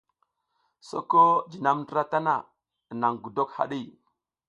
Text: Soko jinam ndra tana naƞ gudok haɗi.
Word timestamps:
Soko 0.87 1.21
jinam 1.51 1.77
ndra 1.81 2.03
tana 2.11 2.35
naƞ 2.99 3.13
gudok 3.23 3.49
haɗi. 3.57 3.79